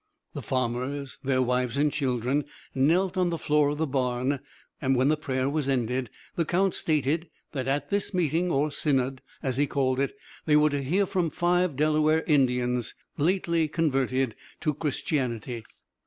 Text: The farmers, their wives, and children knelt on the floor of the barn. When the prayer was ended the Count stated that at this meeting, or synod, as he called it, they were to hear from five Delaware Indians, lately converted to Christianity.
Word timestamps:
The 0.33 0.41
farmers, 0.41 1.19
their 1.23 1.43
wives, 1.43 1.77
and 1.77 1.91
children 1.91 2.45
knelt 2.73 3.17
on 3.17 3.29
the 3.29 3.37
floor 3.37 3.69
of 3.69 3.77
the 3.77 3.85
barn. 3.85 4.39
When 4.79 5.09
the 5.09 5.15
prayer 5.15 5.47
was 5.47 5.69
ended 5.69 6.09
the 6.35 6.43
Count 6.43 6.73
stated 6.73 7.29
that 7.51 7.67
at 7.67 7.91
this 7.91 8.11
meeting, 8.11 8.49
or 8.49 8.71
synod, 8.71 9.21
as 9.43 9.57
he 9.57 9.67
called 9.67 9.99
it, 9.99 10.17
they 10.47 10.55
were 10.55 10.71
to 10.71 10.81
hear 10.81 11.05
from 11.05 11.29
five 11.29 11.75
Delaware 11.75 12.23
Indians, 12.25 12.95
lately 13.19 13.67
converted 13.67 14.33
to 14.61 14.73
Christianity. 14.73 15.63